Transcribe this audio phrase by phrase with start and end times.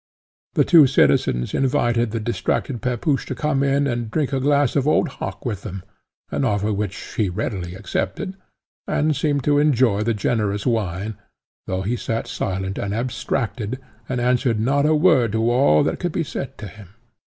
[0.55, 4.87] The two citizens invited the distracted Pepusch to come in and drink a glass of
[4.87, 5.83] old hock with them,
[6.31, 8.33] an offer which he readily accepted,
[8.87, 11.17] and seemed to enjoy the generous wine,
[11.67, 13.77] though he sate silent and abstracted,
[14.09, 16.87] and answered not a word to all that could be said to him.